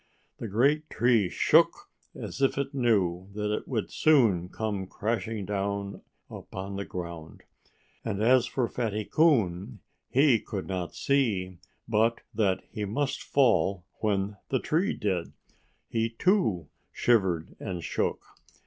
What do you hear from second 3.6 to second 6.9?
would soon come crashing down upon the